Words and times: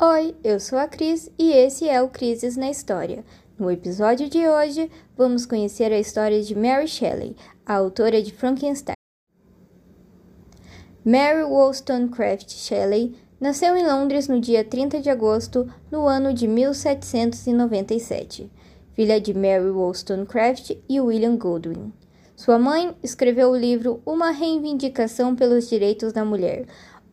Oi, 0.00 0.36
eu 0.44 0.60
sou 0.60 0.78
a 0.78 0.86
Cris 0.86 1.28
e 1.36 1.50
esse 1.50 1.88
é 1.88 2.00
o 2.00 2.08
Crises 2.08 2.56
na 2.56 2.70
História. 2.70 3.24
No 3.58 3.68
episódio 3.68 4.28
de 4.28 4.46
hoje, 4.46 4.88
vamos 5.16 5.44
conhecer 5.44 5.92
a 5.92 5.98
história 5.98 6.40
de 6.40 6.54
Mary 6.54 6.86
Shelley, 6.86 7.34
a 7.66 7.74
autora 7.74 8.22
de 8.22 8.32
Frankenstein. 8.32 8.94
Mary 11.04 11.42
Wollstonecraft 11.42 12.48
Shelley 12.48 13.16
nasceu 13.40 13.76
em 13.76 13.84
Londres 13.84 14.28
no 14.28 14.40
dia 14.40 14.62
30 14.62 15.00
de 15.00 15.10
agosto 15.10 15.68
no 15.90 16.06
ano 16.06 16.32
de 16.32 16.46
1797, 16.46 18.48
filha 18.92 19.20
de 19.20 19.34
Mary 19.34 19.68
Wollstonecraft 19.68 20.76
e 20.88 21.00
William 21.00 21.36
Goldwyn. 21.36 21.92
Sua 22.36 22.56
mãe 22.56 22.94
escreveu 23.02 23.50
o 23.50 23.56
livro 23.56 24.00
Uma 24.06 24.30
Reivindicação 24.30 25.34
pelos 25.34 25.68
Direitos 25.68 26.12
da 26.12 26.24
Mulher, 26.24 26.66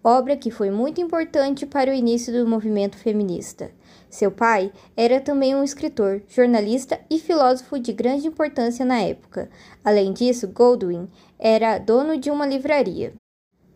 obra 0.06 0.38
que 0.38 0.52
foi 0.52 0.70
muito 0.70 1.02
importante 1.02 1.66
para 1.66 1.90
o 1.90 1.94
início 1.94 2.32
do 2.32 2.48
movimento 2.48 2.96
feminista. 2.96 3.72
Seu 4.08 4.30
pai 4.30 4.72
era 4.96 5.20
também 5.20 5.56
um 5.56 5.64
escritor, 5.64 6.22
jornalista 6.30 7.00
e 7.10 7.18
filósofo 7.18 7.80
de 7.80 7.92
grande 7.92 8.28
importância 8.28 8.86
na 8.86 9.02
época. 9.02 9.50
Além 9.84 10.14
disso, 10.14 10.48
Goldwyn 10.48 11.08
era 11.40 11.80
dono 11.80 12.18
de 12.18 12.30
uma 12.30 12.46
livraria. 12.46 13.14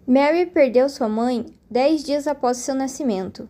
Mary 0.06 0.46
perdeu 0.46 0.88
sua 0.88 1.10
mãe 1.10 1.48
dez 1.70 2.04
dias 2.04 2.28
após 2.28 2.58
seu 2.58 2.76
nascimento. 2.76 3.50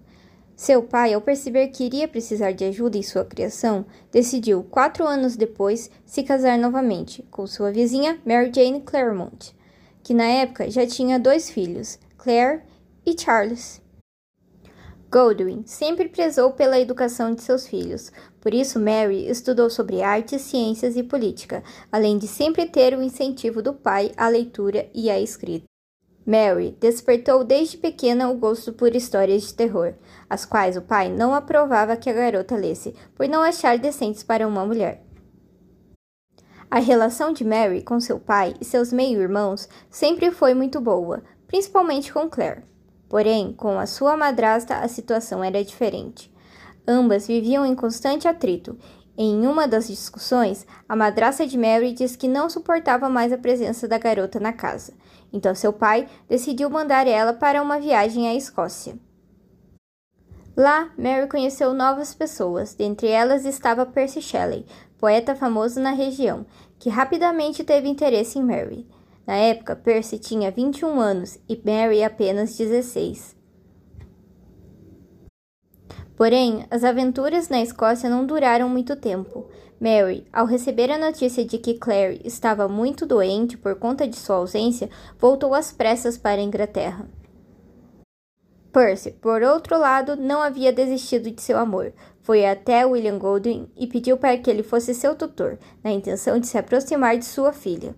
Seu 0.56 0.82
pai, 0.82 1.14
ao 1.14 1.22
perceber 1.22 1.68
que 1.68 1.84
iria 1.84 2.08
precisar 2.08 2.54
de 2.54 2.64
ajuda 2.64 2.98
em 2.98 3.04
sua 3.04 3.26
criação, 3.26 3.86
decidiu, 4.09 4.64
quatro 4.64 5.06
anos 5.06 5.36
depois, 5.36 5.92
se 6.06 6.23
casar 6.23 6.58
novamente 6.58 7.23
com 7.30 7.46
sua 7.46 7.72
vizinha 7.72 8.20
Mary 8.26 8.52
Jane 8.54 8.82
Claremont, 8.82 9.54
que 10.02 10.14
na 10.14 10.26
época 10.26 10.70
já 10.70 10.86
tinha 10.86 11.20
dois 11.20 11.50
filhos, 11.50 11.98
Claire 12.20 12.64
e 13.05 13.18
Charles. 13.18 13.82
Goldwyn 15.09 15.64
sempre 15.66 16.09
prezou 16.09 16.52
pela 16.52 16.78
educação 16.78 17.34
de 17.34 17.42
seus 17.42 17.66
filhos, 17.66 18.12
por 18.42 18.53
isso 18.53 18.78
Mary 18.78 19.30
estudou 19.30 19.70
sobre 19.70 20.02
artes, 20.02 20.42
ciências 20.42 20.97
e 20.97 21.02
política, 21.02 21.64
além 21.90 22.17
de 22.17 22.28
sempre 22.28 22.66
ter 22.66 22.94
o 22.94 23.02
incentivo 23.02 23.62
do 23.62 23.73
pai 23.73 24.12
à 24.17 24.28
leitura 24.28 24.90
e 24.94 25.09
à 25.09 25.17
escrita. 25.17 25.64
Mary 26.25 26.75
despertou 26.78 27.45
desde 27.45 27.78
pequena 27.78 28.30
o 28.30 28.36
gosto 28.36 28.73
por 28.73 28.94
histórias 28.94 29.44
de 29.44 29.53
terror, 29.53 29.94
as 30.30 30.44
quais 30.44 30.75
o 30.75 30.81
pai 30.81 31.09
não 31.09 31.34
aprovava 31.34 31.95
que 31.95 32.09
a 32.09 32.14
garota 32.14 32.58
lesse, 32.58 32.94
por 33.16 33.30
não 33.30 33.42
achar 33.42 33.80
decentes 33.80 34.23
para 34.23 34.45
uma 34.45 34.66
mulher. 34.66 35.06
A 36.70 36.80
relação 36.80 37.31
de 37.31 37.45
Mary 37.45 37.81
com 37.81 38.00
seu 38.00 38.20
pai 38.20 38.53
e 38.59 38.66
seus 38.66 38.92
meio-irmãos 38.92 39.70
sempre 39.90 40.30
foi 40.30 40.53
muito 40.53 40.80
boa, 40.80 41.23
principalmente 41.50 42.14
com 42.14 42.30
Claire. 42.30 42.64
Porém, 43.09 43.52
com 43.52 43.80
a 43.80 43.88
sua 43.88 44.16
madrasta 44.16 44.75
a 44.75 44.88
situação 44.88 45.44
era 45.44 45.64
diferente. 45.64 46.31
Ambas 46.88 47.28
viviam 47.28 47.66
em 47.66 47.73
constante 47.73 48.28
atrito. 48.28 48.78
Em 49.17 49.45
uma 49.47 49.67
das 49.67 49.88
discussões, 49.88 50.66
a 50.88 50.95
madrasta 50.95 51.45
de 51.45 51.58
Mary 51.58 51.91
disse 51.91 52.17
que 52.17 52.28
não 52.28 52.50
suportava 52.50 53.09
mais 53.09 53.33
a 53.33 53.38
presença 53.38 53.88
da 53.88 53.97
garota 53.97 54.39
na 54.39 54.53
casa. 54.53 54.94
Então 55.33 55.53
seu 55.56 55.73
pai 55.73 56.08
decidiu 56.30 56.69
mandar 56.69 57.08
ela 57.08 57.33
para 57.33 57.61
uma 57.61 57.80
viagem 57.80 58.28
à 58.28 58.36
Escócia. 58.36 58.95
Lá, 60.56 60.91
Mary 60.97 61.28
conheceu 61.28 61.73
novas 61.73 62.13
pessoas, 62.13 62.75
dentre 62.75 63.08
elas 63.08 63.44
estava 63.44 63.86
Percy 63.86 64.22
Shelley, 64.22 64.66
poeta 65.00 65.36
famoso 65.36 65.80
na 65.80 65.91
região, 65.91 66.45
que 66.78 66.89
rapidamente 66.89 67.63
teve 67.63 67.88
interesse 67.88 68.38
em 68.38 68.44
Mary. 68.44 68.86
Na 69.30 69.35
época, 69.35 69.75
Percy 69.75 70.17
tinha 70.17 70.49
21 70.49 70.99
anos 70.99 71.38
e 71.47 71.61
Mary 71.63 72.03
apenas 72.03 72.58
16. 72.58 73.35
Porém, 76.16 76.66
as 76.72 76.83
aventuras 76.83 77.47
na 77.47 77.61
Escócia 77.61 78.09
não 78.09 78.25
duraram 78.25 78.67
muito 78.67 78.95
tempo. 78.95 79.47
Mary, 79.80 80.25
ao 80.33 80.47
receber 80.47 80.89
a 80.89 80.97
notícia 80.97 81.45
de 81.45 81.59
que 81.59 81.75
Claire 81.75 82.19
estava 82.25 82.68
muito 82.68 83.06
doente 83.06 83.56
por 83.56 83.75
conta 83.75 84.07
de 84.07 84.16
sua 84.16 84.38
ausência, 84.38 84.89
voltou 85.19 85.53
às 85.53 85.72
pressas 85.72 86.18
para 86.18 86.41
a 86.41 86.44
Inglaterra. 86.44 87.07
Percy, 88.73 89.12
por 89.12 89.44
outro 89.44 89.78
lado, 89.78 90.16
não 90.16 90.41
havia 90.41 90.73
desistido 90.73 91.29
de 91.29 91.44
seu 91.44 91.59
amor. 91.59 91.94
Foi 92.23 92.47
até 92.47 92.84
William 92.84 93.19
Goldwyn 93.19 93.69
e 93.78 93.85
pediu 93.85 94.18
para 94.18 94.39
que 94.39 94.50
ele 94.50 94.63
fosse 94.63 94.95
seu 94.95 95.13
tutor, 95.13 95.59
na 95.84 95.91
intenção 95.91 96.39
de 96.39 96.47
se 96.47 96.57
aproximar 96.57 97.16
de 97.16 97.25
sua 97.25 97.53
filha. 97.53 97.94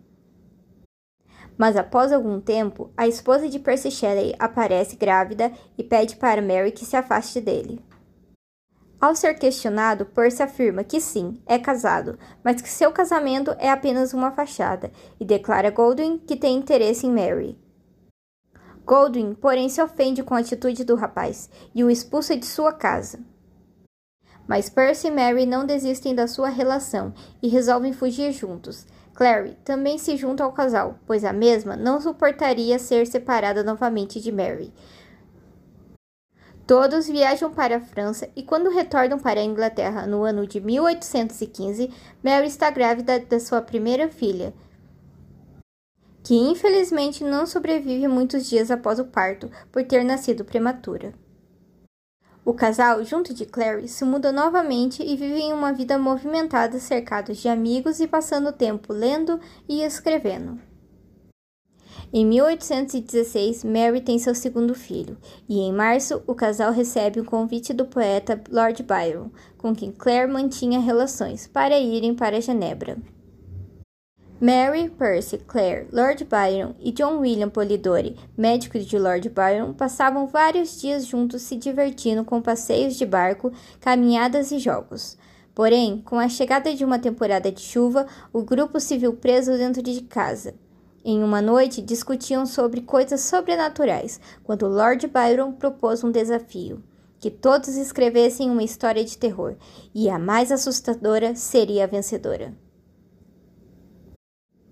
Mas 1.58 1.76
após 1.76 2.12
algum 2.12 2.40
tempo, 2.40 2.92
a 2.98 3.08
esposa 3.08 3.48
de 3.48 3.60
Percy 3.60 3.92
Shelley 3.92 4.36
aparece 4.40 4.96
grávida 4.96 5.52
e 5.78 5.84
pede 5.84 6.16
para 6.16 6.42
Mary 6.42 6.72
que 6.72 6.86
se 6.86 6.96
afaste 6.96 7.40
dele. 7.40 7.80
Ao 9.02 9.16
ser 9.16 9.34
questionado, 9.40 10.06
Percy 10.06 10.44
afirma 10.44 10.84
que 10.84 11.02
sim, 11.02 11.42
é 11.48 11.58
casado, 11.58 12.20
mas 12.44 12.62
que 12.62 12.70
seu 12.70 12.92
casamento 12.92 13.56
é 13.58 13.68
apenas 13.68 14.14
uma 14.14 14.32
fachada, 14.32 14.92
e 15.20 15.26
declara 15.26 15.70
a 15.70 15.72
Goldwyn 15.72 16.20
que 16.20 16.36
tem 16.36 16.56
interesse 16.56 17.08
em 17.08 17.12
Mary. 17.12 17.58
Goldwyn, 18.86 19.34
porém, 19.34 19.70
se 19.70 19.82
ofende 19.82 20.22
com 20.22 20.36
a 20.36 20.40
atitude 20.40 20.84
do 20.84 20.96
rapaz 20.96 21.50
e 21.74 21.84
o 21.84 21.90
expulsa 21.90 22.38
de 22.38 22.46
sua 22.46 22.74
casa. 22.74 23.20
Mas 24.48 24.70
Percy 24.70 25.08
e 25.08 25.12
Mary 25.12 25.46
não 25.46 25.66
desistem 25.66 26.14
da 26.14 26.28
sua 26.28 26.50
relação 26.50 27.14
e 27.42 27.48
resolvem 27.48 27.94
fugir 27.94 28.32
juntos. 28.32 28.86
Clary 29.14 29.58
também 29.64 29.98
se 29.98 30.16
junta 30.18 30.44
ao 30.44 30.52
casal, 30.52 31.00
pois 31.06 31.24
a 31.24 31.34
mesma 31.34 31.76
não 31.76 32.00
suportaria 32.00 32.80
ser 32.80 33.06
separada 33.06 33.64
novamente 33.64 34.20
de 34.20 34.32
Mary, 34.32 34.74
Todos 36.72 37.06
viajam 37.06 37.52
para 37.52 37.76
a 37.76 37.82
França 37.82 38.30
e, 38.34 38.42
quando 38.44 38.70
retornam 38.70 39.20
para 39.20 39.42
a 39.42 39.44
Inglaterra 39.44 40.08
no 40.08 40.24
ano 40.24 40.48
de 40.48 40.62
1815, 40.62 41.92
Mary 42.24 42.48
está 42.48 42.70
grávida 42.70 43.20
da 43.20 43.42
sua 43.42 43.62
primeira 43.62 44.08
filha, 44.08 44.54
que 46.24 46.34
infelizmente 46.34 47.26
não 47.26 47.46
sobrevive 47.46 48.08
muitos 48.08 48.48
dias 48.48 48.72
após 48.72 49.00
o 49.00 49.06
parto 49.06 49.52
por 49.70 49.84
ter 49.84 50.06
nascido 50.06 50.46
prematura. 50.46 51.14
O 52.44 52.54
casal, 52.54 53.04
junto 53.04 53.36
de 53.36 53.46
Clary, 53.46 53.88
se 53.88 54.04
muda 54.04 54.32
novamente 54.32 55.04
e 55.04 55.16
vivem 55.16 55.54
uma 55.54 55.72
vida 55.72 56.00
movimentada 56.00 56.80
cercados 56.80 57.38
de 57.38 57.48
amigos 57.48 58.00
e 58.00 58.08
passando 58.08 58.52
tempo 58.52 58.92
lendo 58.92 59.40
e 59.70 59.84
escrevendo. 59.84 60.60
Em 62.12 62.26
1816, 62.26 63.64
Mary 63.64 64.02
tem 64.02 64.18
seu 64.18 64.34
segundo 64.34 64.74
filho, 64.74 65.18
e 65.48 65.60
em 65.60 65.72
março 65.72 66.22
o 66.26 66.34
casal 66.34 66.72
recebe 66.72 67.22
um 67.22 67.26
convite 67.26 67.74
do 67.74 67.86
poeta 67.86 68.42
Lord 68.50 68.84
Byron, 68.84 69.30
com 69.58 69.74
quem 69.74 69.92
Claire 69.92 70.30
mantinha 70.30 70.80
relações, 70.80 71.48
para 71.48 71.80
irem 71.80 72.16
para 72.16 72.42
Genebra. 72.42 72.98
Mary, 74.42 74.90
Percy, 74.90 75.38
Claire, 75.38 75.88
Lord 75.92 76.26
Byron 76.26 76.74
e 76.80 76.92
John 76.92 77.20
William 77.20 77.48
Polidori, 77.48 78.18
médico 78.36 78.80
de 78.80 78.98
Lord 78.98 79.30
Byron, 79.30 79.72
passavam 79.72 80.26
vários 80.26 80.82
dias 80.82 81.06
juntos 81.06 81.44
se 81.44 81.56
divertindo 81.56 82.26
com 82.26 82.42
passeios 82.42 82.96
de 82.96 83.06
barco, 83.06 83.52
caminhadas 83.80 84.52
e 84.52 84.58
jogos. 84.58 85.16
Porém, 85.54 86.02
com 86.04 86.18
a 86.18 86.28
chegada 86.28 86.74
de 86.74 86.84
uma 86.84 86.98
temporada 86.98 87.52
de 87.52 87.62
chuva, 87.62 88.08
o 88.34 88.42
grupo 88.42 88.80
se 88.80 88.98
viu 88.98 89.14
preso 89.14 89.56
dentro 89.60 89.84
de 89.84 90.02
casa. 90.02 90.56
Em 91.06 91.24
uma 91.24 91.40
noite, 91.40 91.80
discutiam 91.80 92.44
sobre 92.48 92.82
coisas 92.82 93.22
sobrenaturais, 93.22 94.20
quando 94.44 94.68
Lord 94.68 95.06
Byron 95.06 95.52
propôs 95.52 96.04
um 96.04 96.10
desafio: 96.10 96.82
que 97.20 97.30
todos 97.30 97.76
escrevessem 97.76 98.50
uma 98.50 98.64
história 98.64 99.06
de 99.06 99.20
terror, 99.20 99.54
e 99.94 100.10
a 100.10 100.18
mais 100.18 100.52
assustadora 100.52 101.36
seria 101.36 101.84
a 101.84 101.88
vencedora. 101.88 102.52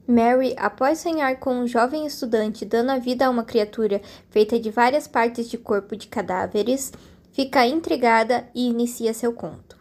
Mary, 0.09 0.55
após 0.57 0.97
sonhar 0.97 1.39
com 1.39 1.53
um 1.53 1.67
jovem 1.67 2.07
estudante 2.07 2.65
dando 2.65 2.89
a 2.89 2.97
vida 2.97 3.27
a 3.27 3.29
uma 3.29 3.43
criatura 3.43 4.01
feita 4.31 4.59
de 4.59 4.71
várias 4.71 5.07
partes 5.07 5.47
de 5.47 5.55
corpo 5.55 5.95
de 5.95 6.07
cadáveres, 6.07 6.91
fica 7.31 7.67
intrigada 7.67 8.49
e 8.55 8.67
inicia 8.67 9.13
seu 9.13 9.31
conto. 9.31 9.77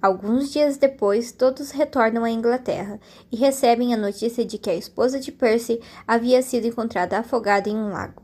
Alguns 0.00 0.50
dias 0.50 0.78
depois, 0.78 1.30
todos 1.30 1.72
retornam 1.72 2.24
à 2.24 2.30
Inglaterra 2.30 2.98
e 3.30 3.36
recebem 3.36 3.92
a 3.92 3.98
notícia 3.98 4.46
de 4.46 4.56
que 4.56 4.70
a 4.70 4.74
esposa 4.74 5.20
de 5.20 5.30
Percy 5.30 5.78
havia 6.06 6.40
sido 6.40 6.66
encontrada 6.66 7.18
afogada 7.18 7.68
em 7.68 7.76
um 7.76 7.90
lago. 7.90 8.22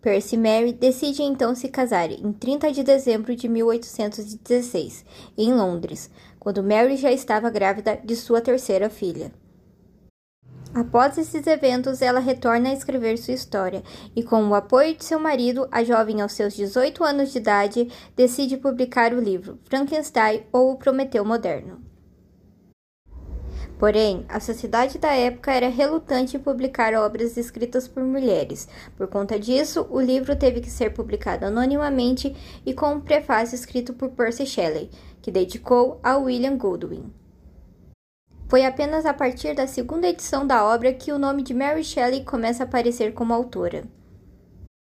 Percy 0.00 0.36
e 0.36 0.38
Mary 0.38 0.72
decidem 0.72 1.26
então 1.26 1.54
se 1.54 1.68
casar 1.68 2.10
em 2.10 2.32
30 2.32 2.72
de 2.72 2.82
dezembro 2.82 3.36
de 3.36 3.50
1816, 3.50 5.04
em 5.36 5.52
Londres, 5.52 6.10
quando 6.40 6.62
Mary 6.62 6.96
já 6.96 7.12
estava 7.12 7.50
grávida 7.50 8.00
de 8.02 8.16
sua 8.16 8.40
terceira 8.40 8.88
filha. 8.88 9.30
Após 10.74 11.16
esses 11.16 11.46
eventos, 11.46 12.02
ela 12.02 12.18
retorna 12.18 12.70
a 12.70 12.72
escrever 12.72 13.16
sua 13.16 13.32
história 13.32 13.80
e, 14.16 14.24
com 14.24 14.48
o 14.48 14.56
apoio 14.56 14.96
de 14.96 15.04
seu 15.04 15.20
marido, 15.20 15.68
a 15.70 15.84
jovem 15.84 16.20
aos 16.20 16.32
seus 16.32 16.52
18 16.52 17.04
anos 17.04 17.30
de 17.30 17.38
idade 17.38 17.88
decide 18.16 18.56
publicar 18.56 19.14
o 19.14 19.20
livro 19.20 19.56
Frankenstein 19.66 20.42
ou 20.52 20.72
o 20.72 20.76
Prometeu 20.76 21.24
Moderno. 21.24 21.80
Porém, 23.78 24.24
a 24.28 24.40
sociedade 24.40 24.98
da 24.98 25.12
época 25.14 25.52
era 25.52 25.68
relutante 25.68 26.36
em 26.36 26.40
publicar 26.40 26.92
obras 26.94 27.36
escritas 27.36 27.86
por 27.86 28.02
mulheres. 28.02 28.68
Por 28.96 29.06
conta 29.06 29.38
disso, 29.38 29.86
o 29.90 30.00
livro 30.00 30.34
teve 30.34 30.60
que 30.60 30.70
ser 30.70 30.92
publicado 30.92 31.44
anonimamente 31.44 32.34
e 32.66 32.74
com 32.74 32.94
um 32.94 33.00
prefácio 33.00 33.54
escrito 33.54 33.92
por 33.94 34.10
Percy 34.10 34.44
Shelley, 34.44 34.90
que 35.22 35.30
dedicou 35.30 36.00
a 36.02 36.16
William 36.16 36.56
Goldwyn. 36.56 37.23
Foi 38.54 38.64
apenas 38.64 39.04
a 39.04 39.12
partir 39.12 39.52
da 39.52 39.66
segunda 39.66 40.06
edição 40.06 40.46
da 40.46 40.64
obra 40.64 40.92
que 40.92 41.10
o 41.10 41.18
nome 41.18 41.42
de 41.42 41.52
Mary 41.52 41.82
Shelley 41.82 42.22
começa 42.22 42.62
a 42.62 42.66
aparecer 42.66 43.12
como 43.12 43.34
autora. 43.34 43.82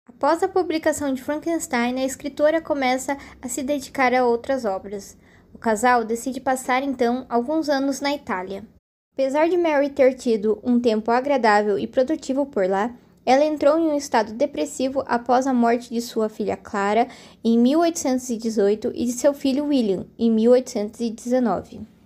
Após 0.09 0.43
a 0.43 0.49
publicação 0.49 1.12
de 1.12 1.23
Frankenstein, 1.23 2.01
a 2.01 2.07
escritora 2.07 2.62
começa 2.62 3.19
a 3.43 3.49
se 3.49 3.62
dedicar 3.62 4.15
a 4.15 4.25
outras 4.25 4.65
obras. 4.65 5.15
O 5.53 5.59
casal 5.59 6.05
decide 6.05 6.41
passar 6.41 6.83
então 6.83 7.27
alguns 7.29 7.69
anos 7.69 8.01
na 8.01 8.15
Itália. 8.15 8.65
Apesar 9.12 9.47
de 9.47 9.59
Mary 9.59 9.91
ter 9.91 10.15
tido 10.15 10.59
um 10.65 10.81
tempo 10.81 11.11
agradável 11.11 11.79
e 11.79 11.87
produtivo 11.87 12.47
por 12.47 12.67
lá, 12.67 12.91
ela 13.27 13.45
entrou 13.45 13.79
em 13.79 13.89
um 13.89 13.95
estado 13.95 14.33
depressivo 14.33 15.05
após 15.06 15.47
a 15.47 15.53
morte 15.53 15.93
de 15.93 16.01
sua 16.01 16.31
filha 16.31 16.56
Clara 16.56 17.06
em 17.45 17.59
1818 17.59 18.91
e 18.95 19.05
de 19.05 19.13
seu 19.13 19.35
filho 19.35 19.67
William 19.67 20.06
em 20.19 20.31
1819. 20.31 22.00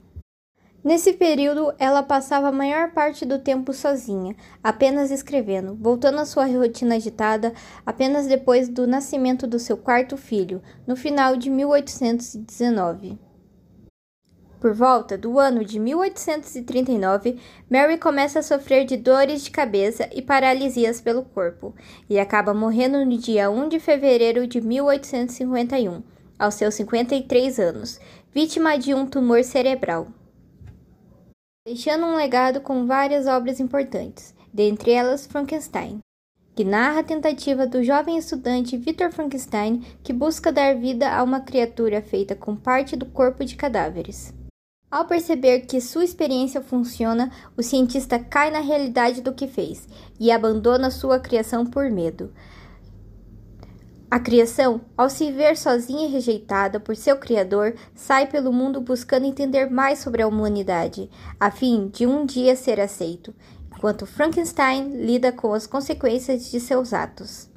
Nesse 0.84 1.14
período, 1.14 1.72
ela 1.78 2.02
passava 2.02 2.48
a 2.48 2.52
maior 2.52 2.90
parte 2.90 3.24
do 3.24 3.38
tempo 3.38 3.72
sozinha, 3.72 4.36
apenas 4.62 5.10
escrevendo, 5.10 5.74
voltando 5.74 6.18
à 6.18 6.26
sua 6.26 6.44
rotina 6.44 6.96
agitada 6.96 7.54
apenas 7.86 8.26
depois 8.26 8.68
do 8.68 8.86
nascimento 8.86 9.46
do 9.46 9.58
seu 9.58 9.78
quarto 9.78 10.18
filho, 10.18 10.60
no 10.86 10.94
final 10.94 11.38
de 11.38 11.48
1819. 11.48 13.18
Por 14.60 14.74
volta 14.74 15.16
do 15.16 15.38
ano 15.38 15.64
de 15.64 15.80
1839, 15.80 17.38
Mary 17.70 17.96
começa 17.96 18.40
a 18.40 18.42
sofrer 18.42 18.84
de 18.84 18.98
dores 18.98 19.42
de 19.42 19.50
cabeça 19.50 20.06
e 20.12 20.20
paralisias 20.20 21.00
pelo 21.00 21.22
corpo, 21.22 21.74
e 22.10 22.18
acaba 22.18 22.52
morrendo 22.52 23.02
no 23.06 23.16
dia 23.16 23.50
1 23.50 23.70
de 23.70 23.80
fevereiro 23.80 24.46
de 24.46 24.60
1851, 24.60 26.02
aos 26.38 26.54
seus 26.56 26.74
53 26.74 27.58
anos, 27.58 27.98
vítima 28.34 28.76
de 28.76 28.92
um 28.92 29.06
tumor 29.06 29.42
cerebral 29.42 30.08
deixando 31.66 32.04
um 32.04 32.14
legado 32.14 32.60
com 32.60 32.86
várias 32.86 33.26
obras 33.26 33.58
importantes, 33.58 34.34
dentre 34.52 34.90
elas 34.90 35.26
Frankenstein, 35.26 35.98
que 36.54 36.62
narra 36.62 37.00
a 37.00 37.04
tentativa 37.04 37.66
do 37.66 37.82
jovem 37.82 38.18
estudante 38.18 38.76
Victor 38.76 39.10
Frankenstein 39.10 39.82
que 40.02 40.12
busca 40.12 40.52
dar 40.52 40.76
vida 40.76 41.10
a 41.10 41.22
uma 41.22 41.40
criatura 41.40 42.02
feita 42.02 42.36
com 42.36 42.54
parte 42.54 42.96
do 42.96 43.06
corpo 43.06 43.42
de 43.46 43.56
cadáveres. 43.56 44.34
Ao 44.90 45.06
perceber 45.06 45.60
que 45.60 45.80
sua 45.80 46.04
experiência 46.04 46.60
funciona, 46.60 47.32
o 47.56 47.62
cientista 47.62 48.18
cai 48.18 48.50
na 48.50 48.60
realidade 48.60 49.22
do 49.22 49.32
que 49.32 49.48
fez 49.48 49.88
e 50.20 50.30
abandona 50.30 50.90
sua 50.90 51.18
criação 51.18 51.64
por 51.64 51.90
medo. 51.90 52.30
A 54.14 54.20
criação, 54.20 54.80
ao 54.96 55.10
se 55.10 55.32
ver 55.32 55.56
sozinha 55.56 56.06
e 56.06 56.08
rejeitada 56.08 56.78
por 56.78 56.94
seu 56.94 57.16
criador, 57.16 57.74
sai 57.96 58.28
pelo 58.28 58.52
mundo 58.52 58.80
buscando 58.80 59.26
entender 59.26 59.68
mais 59.68 59.98
sobre 59.98 60.22
a 60.22 60.28
humanidade, 60.28 61.10
a 61.40 61.50
fim 61.50 61.88
de 61.88 62.06
um 62.06 62.24
dia 62.24 62.54
ser 62.54 62.78
aceito, 62.78 63.34
enquanto 63.74 64.06
Frankenstein 64.06 65.04
lida 65.04 65.32
com 65.32 65.52
as 65.52 65.66
consequências 65.66 66.48
de 66.48 66.60
seus 66.60 66.92
atos. 66.92 67.50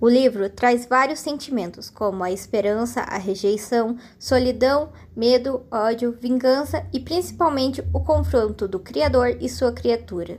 O 0.00 0.08
livro 0.08 0.48
traz 0.48 0.86
vários 0.86 1.18
sentimentos, 1.18 1.90
como 1.90 2.22
a 2.22 2.30
esperança, 2.30 3.00
a 3.00 3.18
rejeição, 3.18 3.96
solidão, 4.20 4.92
medo, 5.16 5.66
ódio, 5.72 6.16
vingança 6.20 6.86
e 6.92 7.00
principalmente 7.00 7.82
o 7.92 7.98
confronto 7.98 8.68
do 8.68 8.78
Criador 8.78 9.36
e 9.40 9.48
sua 9.48 9.72
criatura. 9.72 10.38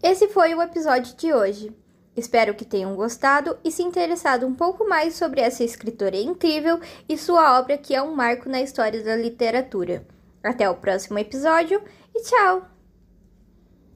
Esse 0.00 0.28
foi 0.28 0.54
o 0.54 0.62
episódio 0.62 1.16
de 1.16 1.32
hoje. 1.32 1.74
Espero 2.18 2.52
que 2.52 2.64
tenham 2.64 2.96
gostado 2.96 3.56
e 3.62 3.70
se 3.70 3.80
interessado 3.80 4.44
um 4.44 4.52
pouco 4.52 4.88
mais 4.88 5.14
sobre 5.14 5.40
essa 5.40 5.62
escritora 5.62 6.16
incrível 6.16 6.80
e 7.08 7.16
sua 7.16 7.56
obra 7.60 7.78
que 7.78 7.94
é 7.94 8.02
um 8.02 8.12
marco 8.12 8.48
na 8.48 8.60
história 8.60 9.00
da 9.04 9.14
literatura. 9.14 10.04
Até 10.42 10.68
o 10.68 10.74
próximo 10.74 11.20
episódio 11.20 11.80
e 12.12 12.22
tchau! 12.22 12.77